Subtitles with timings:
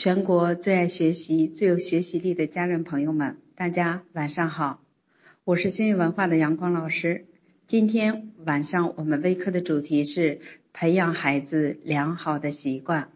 [0.00, 4.82] 全国最爱学习、最有学习力的家人朋友们，大家晚上好！
[5.44, 7.26] 我是新语文化的阳光老师。
[7.66, 10.40] 今天晚上我们微课的主题是
[10.72, 13.10] 培养孩子良好的习惯。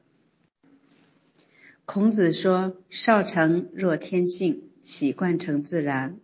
[1.86, 6.18] 孔子说：“少成若天性，习惯成自然。”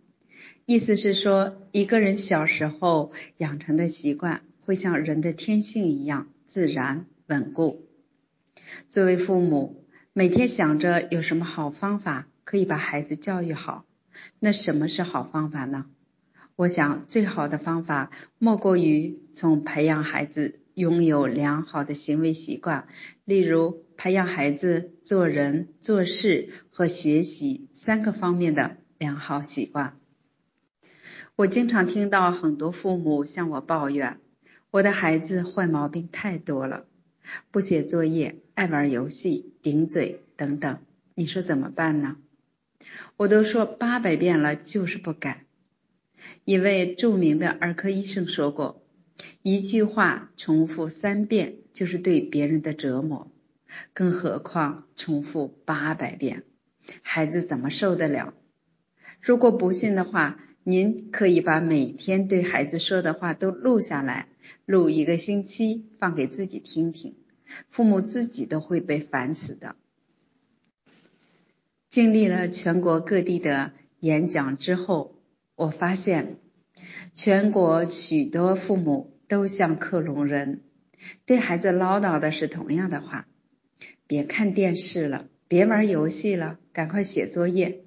[0.66, 7.86] 意思是说，一个人小时候养成的习惯，会像人的天性一样自然稳固。
[8.90, 9.79] 作为父母，
[10.12, 13.84] 每天想着有什么好方法可以把孩子教育好，
[14.40, 15.86] 那什么是好方法呢？
[16.56, 22.88] 我想最好的方法莫过于从培养孩子拥有良好的行为习惯，
[23.24, 29.96] 例如培养孩子做人做事和学习三个方面的良好习惯。
[31.36, 34.18] 我经常听到很多父母向我抱怨，
[34.72, 36.86] 我的孩子坏毛病太多了。
[37.52, 40.82] 不写作业，爱玩游戏，顶嘴等等，
[41.14, 42.18] 你说怎么办呢？
[43.16, 45.46] 我都说八百遍了，就是不改。
[46.44, 48.84] 一位著名的儿科医生说过，
[49.40, 53.32] 一句话重复三遍就是对别人的折磨，
[53.94, 56.44] 更何况重复八百遍，
[57.00, 58.34] 孩子怎么受得了？
[59.22, 64.28] 如果不信的话，您可以把每天对孩子说的话都录下来，
[64.66, 67.14] 录一个星期，放给自己听听。
[67.68, 69.76] 父母自己都会被烦死的。
[71.88, 75.16] 经历了全国各地的演讲之后，
[75.56, 76.36] 我发现
[77.14, 80.62] 全国许多父母都像克隆人，
[81.26, 83.26] 对孩子唠叨的是同样的话：
[84.06, 87.82] 别看电视了，别玩游戏了，赶快写作业。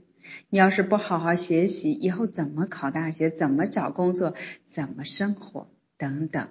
[0.49, 3.29] 你要是不好好学习，以后怎么考大学？
[3.29, 4.35] 怎么找工作？
[4.67, 5.69] 怎么生活？
[5.97, 6.49] 等等。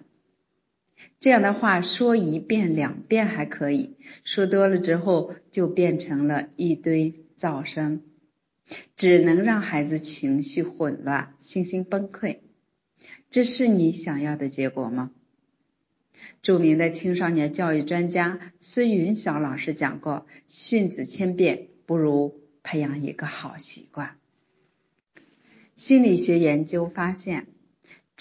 [1.20, 8.00] 这样的话说一遍两遍还可以说多了之后就变成了一堆噪声，
[8.96, 12.38] 只能让孩子情绪混乱、信心崩溃。
[13.30, 15.12] 这是你想要的结果吗？
[16.40, 24.18] 著名的青少年教育专家孙云晓老师讲过：“训子千遍不如培养一个好习惯。”
[25.74, 27.46] 心理学研究发现。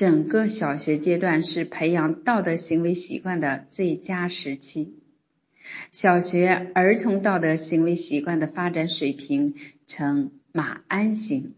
[0.02, 4.96] 整个小学阶段是培养道德行为习惯的最佳时期。
[5.92, 9.54] 小学儿童道德行为习惯的发展水平
[9.86, 11.54] 呈马鞍形，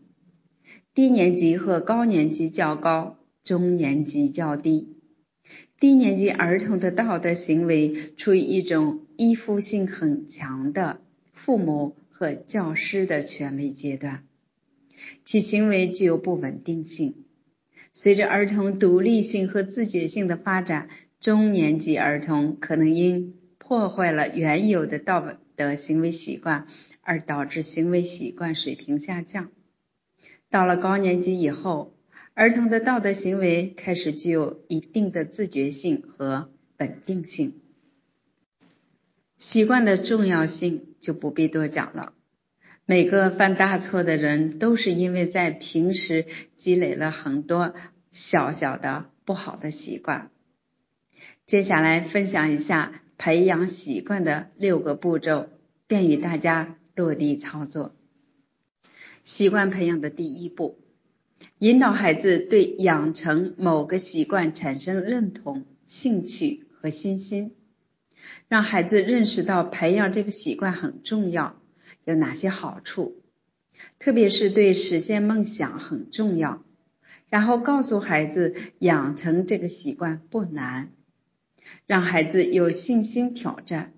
[0.93, 4.97] 低年级和高年级较高，中年级较低。
[5.79, 10.99] 低年级儿童的道德行为处于一种依附性很强的
[11.31, 14.25] 父母和教师的权威阶段，
[15.23, 17.23] 其行为具有不稳定性。
[17.93, 20.89] 随着儿童独立性和自觉性的发展，
[21.19, 26.67] 中年级儿童可能因破坏了原有的道德行为习惯
[27.01, 29.51] 而导致行为习惯水平下降。
[30.49, 31.95] 到了高年级以后，
[32.33, 36.49] 儿童的道德行为开始具有一定的自觉性和
[36.79, 37.61] 稳定性。
[39.37, 42.13] 习惯的重要性就不必多讲了。
[42.85, 46.25] 每个犯大错的人，都是因为在平时
[46.57, 47.73] 积累了很多
[48.11, 50.31] 小小的不好的习惯。
[51.45, 55.47] 接下来分享一下培养习惯的六个步骤，
[55.87, 57.95] 便于大家落地操作。
[59.23, 60.77] 习惯培养的第一步，
[61.59, 67.55] 引导孩子对养成某个习惯产生认同、兴趣和信心，
[68.49, 71.62] 让孩子认识到培养这个习惯很重要。
[72.05, 73.21] 有哪些好处？
[73.99, 76.63] 特别是对实现梦想很重要。
[77.29, 80.91] 然后告诉孩子，养成这个习惯不难，
[81.87, 83.93] 让孩子有信心挑战。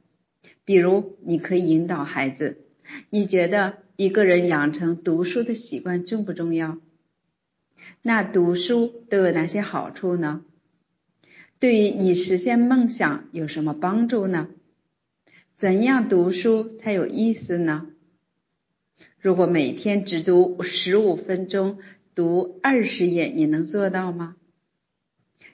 [0.64, 2.62] 比如，你可以引导孩子：
[3.10, 6.78] 你觉得一个人养成读书的习惯重不重要？
[8.02, 10.46] 那读书都有哪些好处呢？
[11.60, 14.48] 对于你实现梦想有什么帮助呢？
[15.58, 17.88] 怎样读书才有意思呢？
[19.26, 21.80] 如果每天只读十五分钟，
[22.14, 24.36] 读二十页，你能做到吗？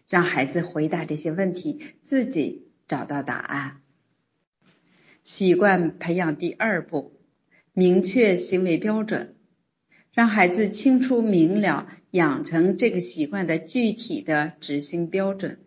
[0.09, 3.79] 让孩子回答这些问题，自己找到答案。
[5.23, 7.13] 习惯培养第二步，
[7.71, 9.37] 明确行为标准，
[10.11, 15.61] 让孩子清楚明了养成这个习惯的具体的执行标准。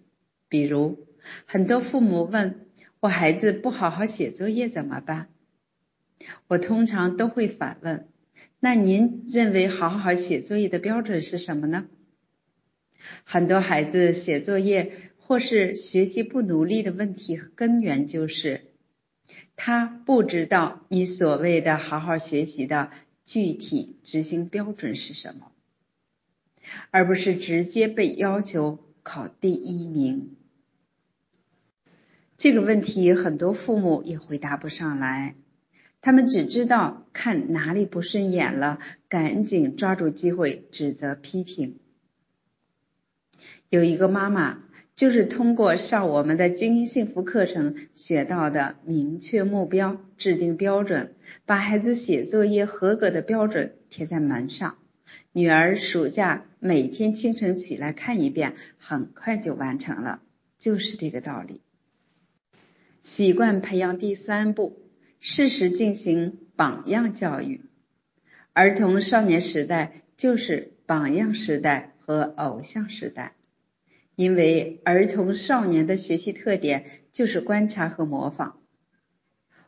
[0.51, 1.07] 比如，
[1.47, 2.67] 很多父母问
[3.01, 5.31] 我孩子不好好写作业怎么办？
[6.47, 8.09] 我通常都会反问：
[8.61, 11.87] 那您认为好好写作业的标准是什么呢？
[13.25, 18.73] 很多孩子写作业或是学习不努力的问题根源就是
[19.57, 22.91] 他不知道你所谓的好好学习的
[23.25, 25.53] 具体执行标准是什么，
[26.91, 30.37] 而不是直接被要求考第一名。
[32.37, 35.37] 这个问题很多父母也回答不上来，
[36.05, 38.79] 他们只知道看哪里不顺眼了，
[39.09, 41.79] 赶紧抓住机会指责批评。
[43.71, 44.61] 有一个妈妈。
[44.97, 51.17] 就是通过上我们的精英幸福课程学到的明确目标、制定标准，
[51.47, 54.79] 把孩子写作业合格的标准贴在门上。
[55.33, 60.23] 女儿暑假每天清晨起来看一遍，很快就完成了，
[60.61, 61.61] 就是这个道理。
[63.03, 64.79] 习惯培养第三步，
[65.27, 67.63] 适时进行榜样教育。
[68.53, 73.35] 儿童少年时代就是榜样时代和偶像时代。
[74.17, 78.61] 因为儿童少年的学习特点就是观察和模仿。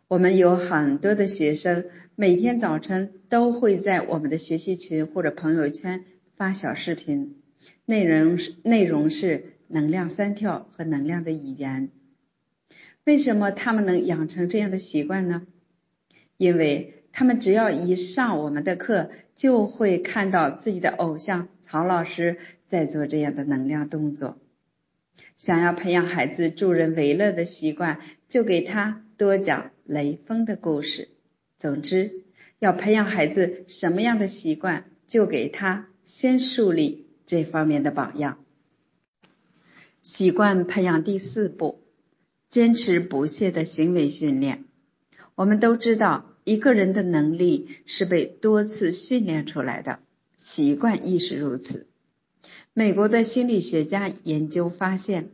[0.09, 1.87] 我们有很多的学生
[2.17, 6.05] 每天早晨都会在我们的学习群或者朋友圈
[6.37, 7.41] 发小视频，
[7.87, 11.91] 内容是内容是能量三跳和能量的语言。
[13.07, 15.47] 为什么他们能养成这样的习惯呢？
[16.39, 21.49] 因为他们只要一上我们的课，就会看到自己的偶像。
[21.63, 22.37] 曹老师
[22.67, 24.39] 在做这样的能量动作，
[25.39, 31.09] 想要培养孩子助人为乐的习惯，就给他多讲雷锋的故事。
[31.59, 32.25] 总之，
[32.59, 38.45] 要培养孩子什么样的习惯，就给他先树立这方面的榜样。
[40.03, 41.83] 习惯培养第四步，
[42.49, 44.65] 坚持不懈的行为训练。
[45.35, 50.01] 我们都知道，一个人的能力是被多次训练出来的。
[50.37, 51.87] 习惯亦是如此。
[52.73, 55.31] 美国的心理学家研究发现，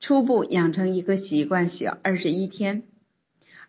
[0.00, 2.84] 初步养成一个习惯需要二十一天，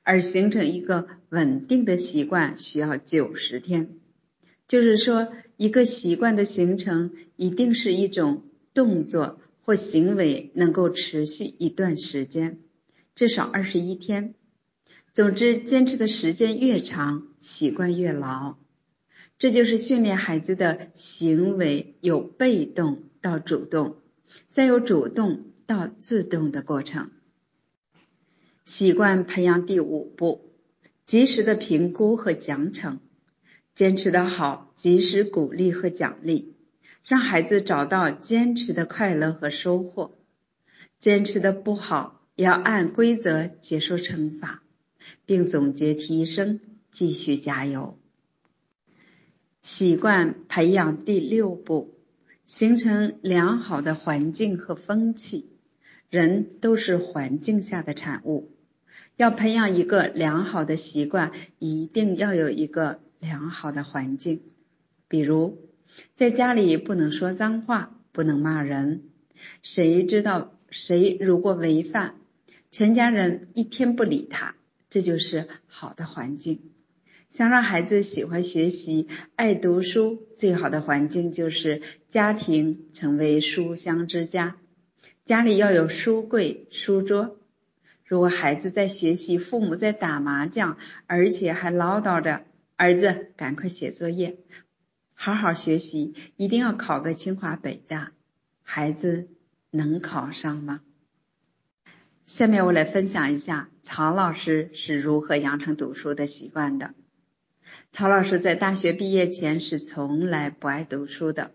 [0.03, 3.89] 而形成一个稳定的习惯需要九十天。
[4.67, 8.43] 就是说，一个习惯的形成一定是一种
[8.73, 12.59] 动作或行为，能够持续一段时间，
[13.15, 14.35] 至少二十一天。
[15.13, 18.57] 总之，坚持的时间越长，习惯越牢。
[19.39, 23.97] 这就是训练孩子的行为由被动到主动，
[24.47, 27.11] 再由主动到自动的过程。
[28.63, 30.53] 习惯培养第五步：
[31.05, 32.97] 及时的评估和奖惩。
[33.73, 36.55] 坚持的好，及时鼓励和奖励，
[37.03, 40.11] 让孩子找到坚持的快乐和收获；
[40.97, 44.61] 坚持的不好，要按规则接受惩罚，
[45.25, 46.59] 并总结提升，
[46.91, 47.97] 继续加油。
[49.61, 51.95] 习惯培养第六步，
[52.45, 55.49] 形成良好的环境和风气。
[56.09, 58.51] 人都是环境下的产物，
[59.17, 64.41] 要培养一个良好的习惯，一定要有一个良好的环境。
[65.07, 65.57] 比如，
[66.13, 69.03] 在家里不能说脏话，不能骂人。
[69.61, 72.15] 谁知道谁如果违反，
[72.77, 74.53] 全家人一天不理他，
[74.89, 76.73] 这就是好的环境。
[77.29, 79.07] 想让孩子喜欢学习、
[79.37, 84.57] 爱读书，最好的环境就是家庭成为书香之家。
[85.23, 87.39] 家里要有书柜、书桌。
[88.03, 90.77] 如果孩子在学习，父母在打麻将，
[91.07, 92.43] 而且还唠叨着
[92.75, 94.39] “儿子，赶快写作业，
[95.13, 98.11] 好好学习，一定要考个清华北大”，
[98.63, 99.29] 孩子
[99.71, 100.81] 能考上吗？
[102.25, 106.95] 下面我来分享一下曹老师是如何养成读书的习惯的。
[107.91, 111.51] 曹老师在大学毕业前是从来不爱读书的，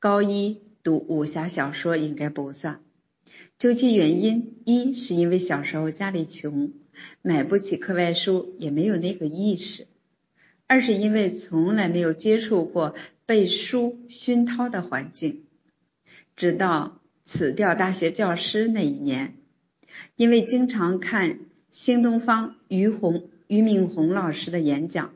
[0.00, 2.80] 高一读武侠小说应该不算。
[3.56, 6.72] 究其原因，一是因为小时候家里穷，
[7.22, 9.84] 买不起课外书，也没有那个意识；
[10.66, 12.96] 二是因为从来没有接触过
[13.26, 15.44] 被书熏陶的环境。
[16.34, 19.36] 直到辞掉大学教师那一年，
[20.16, 25.14] 因为经常看新东方于洪俞敏洪老师的演讲。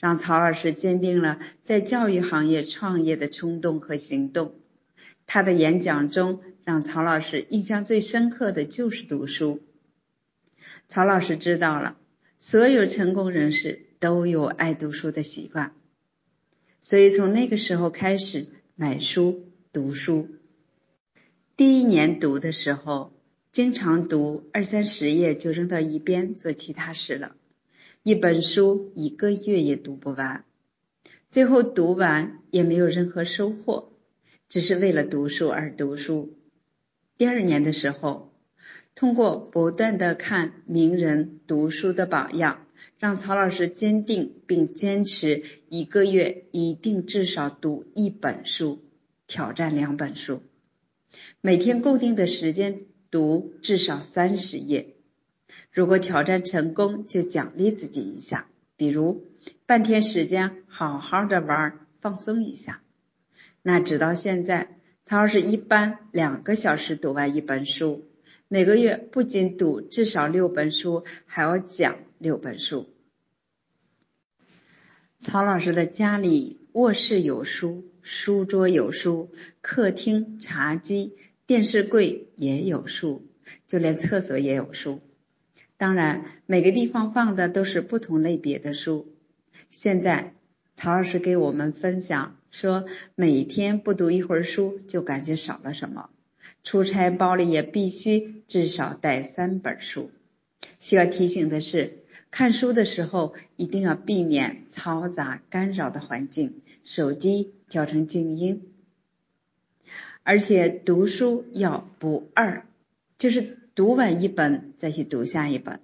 [0.00, 4.54] 让曹老师坚定了在教育行业创业的冲动和行动。
[5.26, 9.60] 他的演讲中，让曹老师印象最深刻的就是读书。
[10.86, 11.96] 曹老师知道了，
[12.38, 15.74] 所有成功人士都有爱读书的习惯，
[16.80, 18.46] 所以从那个时候开始
[18.76, 20.28] 买书读书。
[21.56, 23.12] 第一年读的时候，
[23.58, 27.34] 经常读二三十页就扔到一边做其他事了。
[28.04, 30.44] 一本书一个月也读不完，
[31.28, 33.90] 最后读完也没有任何收获，
[34.48, 36.36] 只是为了读书而读书。
[37.16, 38.32] 第二年的时候，
[38.94, 42.64] 通过不断的看名人读书的榜样，
[43.00, 48.78] 让曹老师坚定并坚持一个月一定至少读一本书，
[49.26, 50.42] 挑战两本书，
[51.40, 54.94] 每天固定的时间读至少三十页。
[55.70, 59.24] 如果挑战成功，就奖励自己一下，比如
[59.66, 62.82] 半天时间好好的玩，放松一下。
[63.62, 64.74] 那直到现在。
[65.04, 68.04] 曹老师一般两个小时读完一本书，
[68.46, 72.90] 每个月不仅读至少六本书，还要讲六本书。
[75.16, 79.30] 曹老师的家里卧室有书，书桌有书，
[79.62, 81.16] 客厅、茶几、
[81.48, 83.26] 电视柜也有书，
[83.66, 85.00] 就连厕所也有书。
[85.78, 89.08] 当然，每个地方放的都是不同类别的书。
[89.70, 90.34] 现在。
[90.76, 92.84] 曹老师给我们分享说，
[93.16, 96.10] 每天不读一会儿书，就感觉少了什么。
[96.62, 100.12] 出差包里也必须至少带三本书。
[100.78, 108.68] 需要提醒的是，看书的时候一定要避免嘈杂干扰的环境，手机调成静音。
[110.28, 112.66] 而且读书要不二，
[113.16, 115.80] 就是读完一本再去读下一本。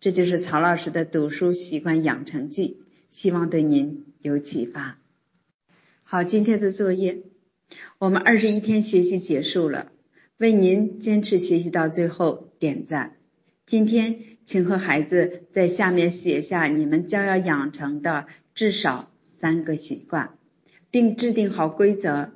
[0.00, 2.82] 这就是曹老师的读书习惯养成记。
[3.08, 4.98] 希望对您有启发。
[6.04, 7.22] 好，今天的作业，
[7.96, 9.92] 我们二十一天学习结束了，
[10.36, 13.16] 为您坚持学习到最后点赞。
[13.64, 20.36] 今天，请和孩子在下面写下你们将要养成的至少三个习惯，
[20.90, 22.32] 并制定好规则。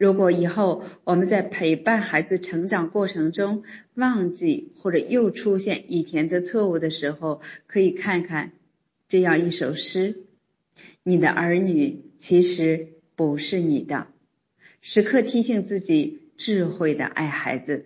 [0.00, 8.52] 如果以后我们在陪伴孩子成长过程中忘记或者又出现以前的错误的时候，可以看看。
[9.08, 10.20] 这样一首诗：
[11.02, 14.06] 你的儿女其实不是你的，
[14.80, 17.84] 时刻提醒自己智慧的爱孩子，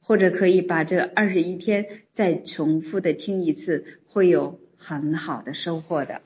[0.00, 6.22] 或者可以把这二十一天再重复的听一次，会有很好的收获的。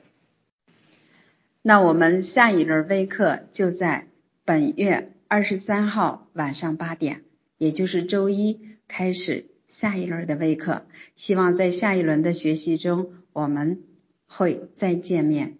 [1.61, 4.07] 那我们下一轮微课就在
[4.45, 7.23] 本月二十三号晚上八点，
[7.57, 10.85] 也就是周一开始下一轮的微课。
[11.15, 13.83] 希望在下一轮的学习中，我们。
[14.29, 15.57] 会再见面。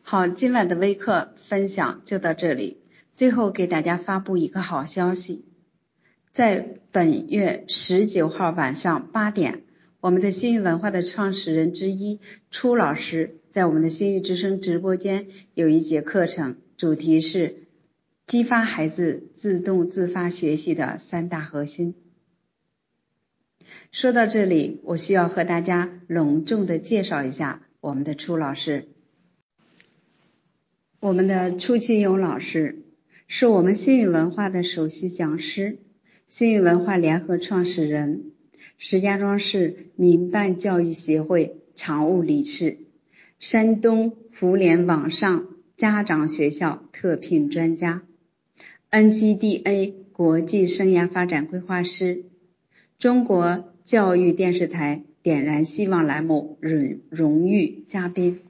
[0.00, 2.80] 好，今晚的微课分享就到这里。
[3.12, 5.44] 最后给大家发布一个好消息，
[6.32, 9.64] 在本月十九号晚上八点，
[10.00, 12.18] 我们的新域文化的创始人之一
[12.50, 17.67] 初老师在我们的新域之声直播间有一节课程，主题是
[18.28, 21.94] 激发孩子自动自发学习的三大核心。
[23.90, 28.86] 说到这里，我需要和大家隆重的介绍一下我们的初老师。
[31.00, 32.82] 我们的初启勇老师
[33.28, 35.78] 是我们新语文化的首席讲师，
[36.26, 38.32] 新语文化联合创始人，
[38.76, 42.76] 石家庄市民办教育协会常务理事，
[43.38, 45.46] 山东福联网上
[45.78, 48.02] 家长学校特聘专家
[48.90, 52.24] ，NGDA 国际生涯发展规划师。
[52.98, 58.40] 中国教育电视台点燃希望栏目荣荣誉嘉宾，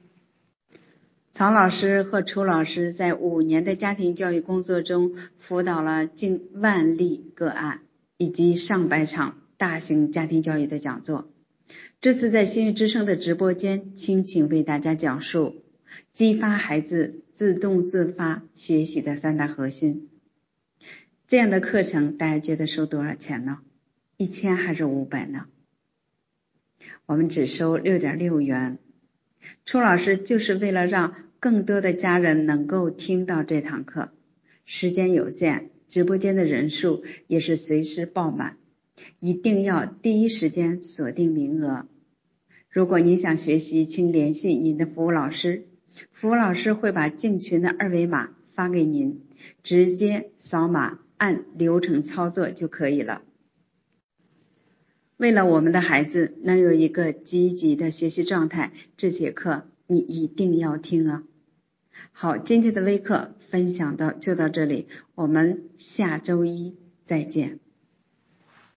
[1.31, 7.81] 曹老师和楚老师在五年的家庭教育工作中，辅导了近万例个案，
[8.17, 11.29] 以及上百场大型家庭教育的讲座。
[12.01, 15.57] 这次在新语之声的直播间，倾情为大家讲述
[16.13, 20.09] 激发孩子自动自发学习的三大核心。
[21.29, 23.59] 这样的课程，大家觉得收多少钱呢？
[24.17, 25.45] 一千还是五百呢？
[27.05, 28.79] 我们只收六点六元。
[29.63, 34.11] 初老师就是为了让更多的家人能够听到这堂课，
[34.65, 38.57] 时间有限，直播间的人数也是随时爆满，
[39.19, 41.85] 一定要第一时间锁定名额。
[42.71, 45.67] 如果您想学习，请联系您的服务老师，
[46.11, 49.21] 服务老师会把进群的二维码发给您，
[49.61, 53.23] 直接扫码按流程操作就可以了。
[55.17, 61.23] 为了我们的孩子能有一个积极的学习状态，这节课你一定要听啊！
[62.13, 67.59] 好，今天的微课分享到就到这里，我们下周一再见。